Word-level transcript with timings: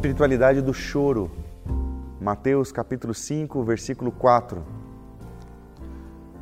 espiritualidade 0.00 0.62
do 0.62 0.72
choro. 0.72 1.30
Mateus 2.18 2.72
capítulo 2.72 3.12
5, 3.12 3.62
versículo 3.62 4.10
4. 4.10 4.64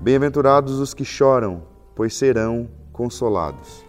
Bem-aventurados 0.01 0.79
os 0.79 0.95
que 0.95 1.05
choram, 1.05 1.65
pois 1.93 2.15
serão 2.15 2.69
consolados. 2.93 3.85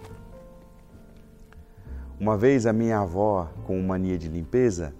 Uma 2.20 2.36
vez 2.36 2.66
a 2.66 2.74
minha 2.74 3.02
avó, 3.02 3.48
com 3.68 3.80
mania 3.80 4.18
de 4.18 4.28
limpeza, 4.28 4.92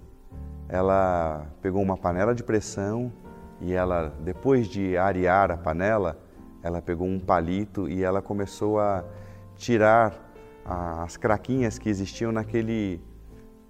ela 0.68 1.48
pegou 1.60 1.82
uma 1.82 1.96
panela 1.96 2.32
de 2.32 2.44
pressão 2.44 3.12
e 3.60 3.72
ela, 3.72 4.14
depois 4.20 4.68
de 4.68 4.96
arear 4.96 5.50
a 5.50 5.56
panela, 5.56 6.16
ela 6.62 6.80
pegou 6.80 7.08
um 7.08 7.18
palito 7.18 7.88
e 7.88 8.04
ela 8.04 8.22
começou 8.22 8.78
a 8.78 9.02
tirar 9.56 10.14
as 10.64 11.16
craquinhas 11.16 11.76
que 11.76 11.88
existiam 11.88 12.30
naquele 12.30 13.00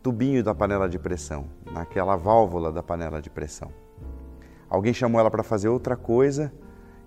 tubinho 0.02 0.42
da 0.42 0.54
panela 0.54 0.88
de 0.88 0.98
pressão, 0.98 1.46
naquela 1.72 2.16
válvula 2.16 2.72
da 2.72 2.82
panela 2.82 3.20
de 3.20 3.30
pressão. 3.30 3.70
Alguém 4.68 4.94
chamou 4.94 5.20
ela 5.20 5.30
para 5.30 5.42
fazer 5.42 5.68
outra 5.68 5.96
coisa 5.96 6.52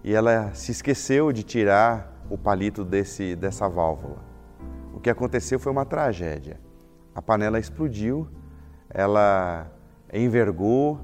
e 0.04 0.14
ela 0.14 0.54
se 0.54 0.72
esqueceu 0.72 1.32
de 1.32 1.44
tirar 1.44 2.26
o 2.30 2.38
palito 2.38 2.84
desse, 2.84 3.36
dessa 3.36 3.68
válvula. 3.68 4.18
O 4.94 5.00
que 5.00 5.10
aconteceu 5.10 5.60
foi 5.60 5.72
uma 5.72 5.86
tragédia. 5.86 6.60
A 7.16 7.22
panela 7.22 7.60
explodiu, 7.60 8.28
ela 8.90 9.72
envergou, 10.12 11.00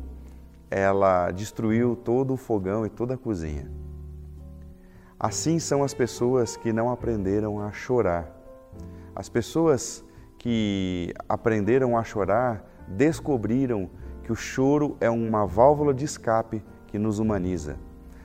ela 0.70 1.32
destruiu 1.32 1.96
todo 1.96 2.34
o 2.34 2.38
fogão 2.38 2.86
e 2.86 2.90
toda 2.90 3.16
a 3.16 3.18
cozinha. 3.18 3.72
Assim 5.20 5.60
são 5.60 5.84
as 5.84 5.94
pessoas 5.94 6.56
que 6.56 6.72
não 6.72 6.90
aprenderam 6.90 7.60
a 7.60 7.72
chorar. 7.72 8.36
As 9.16 9.28
pessoas 9.28 10.04
que 10.40 11.14
aprenderam 11.28 11.98
a 11.98 12.04
chorar 12.04 12.66
descobriram 12.88 13.90
que 14.24 14.32
o 14.32 14.36
choro 14.36 14.98
é 15.00 15.10
uma 15.10 15.46
válvula 15.46 15.94
de 15.94 16.06
escape 16.06 16.64
que 16.88 16.98
nos 16.98 17.20
humaniza. 17.20 17.76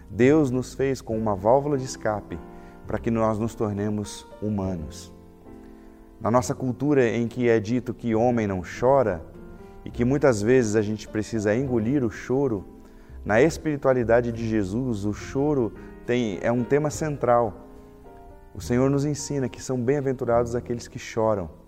Deus 0.08 0.50
nos 0.50 0.74
fez 0.74 1.02
com 1.02 1.19
uma 1.19 1.34
válvula 1.34 1.77
de 1.77 1.84
escape 1.84 2.39
para 2.86 2.98
que 2.98 3.11
nós 3.11 3.39
nos 3.39 3.55
tornemos 3.55 4.27
humanos. 4.41 5.12
Na 6.20 6.30
nossa 6.30 6.55
cultura 6.55 7.06
em 7.08 7.27
que 7.27 7.48
é 7.48 7.58
dito 7.58 7.92
que 7.92 8.14
homem 8.14 8.46
não 8.46 8.62
chora 8.62 9.20
e 9.84 9.91
que 9.91 10.05
muitas 10.05 10.41
vezes 10.41 10.77
a 10.77 10.83
gente 10.83 11.08
precisa 11.08 11.55
engolir 11.55 12.05
o 12.05 12.11
choro, 12.11 12.64
na 13.24 13.42
espiritualidade 13.42 14.30
de 14.30 14.46
Jesus, 14.46 15.05
o 15.05 15.12
choro 15.12 15.72
tem, 16.06 16.39
é 16.42 16.52
um 16.52 16.62
tema 16.62 16.91
central. 16.91 17.67
O 18.55 18.61
Senhor 18.61 18.89
nos 18.89 19.05
ensina 19.05 19.48
que 19.48 19.61
são 19.61 19.80
bem-aventurados 19.80 20.55
aqueles 20.55 20.86
que 20.86 20.98
choram 20.98 21.64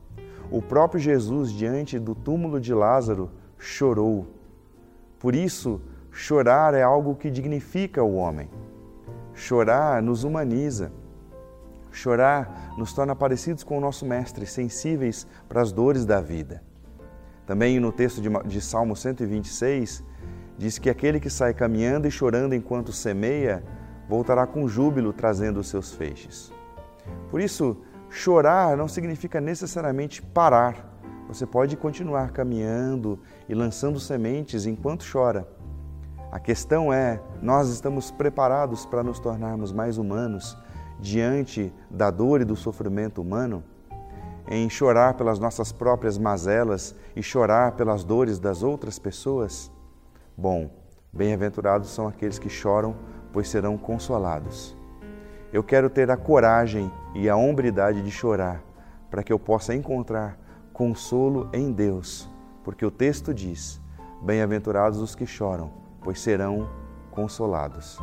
o 0.51 0.63
próprio 0.63 1.01
Jesus, 1.01 1.51
diante 1.51 1.99
do 1.99 2.15
túmulo 2.15 2.61
de 2.61 2.73
Lázaro, 2.73 3.31
chorou. 3.59 4.27
Por 5.19 5.35
isso, 5.35 5.81
chorar 6.11 6.75
é 6.75 6.83
algo 6.83 7.17
que 7.17 7.31
dignifica 7.31 8.03
o 8.03 8.15
homem. 8.15 8.49
Chorar 9.35 10.01
nos 10.01 10.25
humaniza. 10.25 10.93
Chorar 11.91 12.75
nos 12.77 12.93
torna 12.93 13.17
parecidos 13.17 13.65
com 13.65 13.79
o 13.79 13.81
nosso 13.81 14.05
Mestre, 14.05 14.47
sensíveis 14.47 15.27
para 15.49 15.63
as 15.63 15.73
dores 15.73 16.05
da 16.05 16.21
vida. 16.21 16.63
Também 17.47 17.81
no 17.81 17.93
texto 17.93 18.21
de, 18.21 18.61
Salmo 18.61 18.95
126, 18.95 20.05
diz 20.59 20.79
que 20.79 20.91
aquele 20.91 21.21
que 21.21 21.31
sai 21.31 21.55
caminhando 21.55 22.07
e 22.07 22.11
chorando 22.11 22.55
enquanto 22.55 22.93
semeia, 22.93 23.65
voltará 24.09 24.47
com 24.47 24.69
júbilo 24.69 25.13
trazendo 25.13 25.61
os 25.61 25.69
seus 25.69 25.93
feixes. 25.93 26.53
Por 27.31 27.41
isso, 27.41 27.77
Chorar 28.11 28.77
não 28.77 28.89
significa 28.89 29.41
necessariamente 29.41 30.23
parar. 30.23 30.97
Você 31.29 31.45
pode 31.45 31.77
continuar 31.77 32.31
caminhando 32.31 33.19
e 33.49 33.55
lançando 33.55 33.99
sementes 33.99 34.65
enquanto 34.65 35.05
chora. 35.11 35.47
A 36.31 36.39
questão 36.39 36.93
é: 36.93 37.21
nós 37.43 37.69
estamos 37.69 38.11
preparados 38.11 38.87
para 38.87 39.03
nos 39.03 39.19
tornarmos 39.19 39.73
mais 39.73 39.99
humanos 39.99 40.57
diante 41.01 41.73
da 41.91 42.11
dor 42.11 42.41
e 42.41 42.45
do 42.45 42.57
sofrimento 42.57 43.21
humano? 43.21 43.63
Em 44.49 44.71
chorar 44.71 45.15
pelas 45.15 45.41
nossas 45.41 45.73
próprias 45.73 46.17
mazelas 46.17 46.95
e 47.17 47.23
chorar 47.23 47.73
pelas 47.73 48.05
dores 48.05 48.39
das 48.39 48.63
outras 48.63 48.99
pessoas? 48.99 49.71
Bom, 50.37 50.71
bem-aventurados 51.13 51.91
são 51.91 52.07
aqueles 52.07 52.39
que 52.39 52.49
choram, 52.49 52.95
pois 53.33 53.49
serão 53.49 53.77
consolados. 53.77 54.77
Eu 55.57 55.65
quero 55.65 55.89
ter 55.89 56.11
a 56.11 56.19
coragem 56.19 56.93
e 57.15 57.31
a 57.31 57.35
hombridade 57.35 58.03
de 58.03 58.11
chorar, 58.11 58.63
para 59.11 59.23
que 59.23 59.33
eu 59.33 59.39
possa 59.39 59.75
encontrar 59.75 60.39
consolo 60.71 61.49
em 61.51 61.73
Deus, 61.73 62.29
porque 62.63 62.85
o 62.85 62.91
texto 62.91 63.33
diz: 63.33 63.81
Bem-aventurados 64.21 65.01
os 65.01 65.15
que 65.15 65.25
choram, 65.25 65.73
pois 66.03 66.21
serão 66.21 66.69
consolados. 67.11 67.99